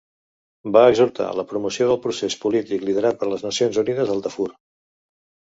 Va 0.77 0.81
exhortar 0.93 1.27
a 1.29 1.35
la 1.39 1.45
promoció 1.51 1.89
del 1.89 1.99
procés 2.07 2.39
polític 2.47 2.87
liderat 2.89 3.21
per 3.21 3.31
les 3.35 3.45
Nacions 3.49 3.79
Unides 3.85 4.17
al 4.17 4.27
Darfur. 4.27 4.51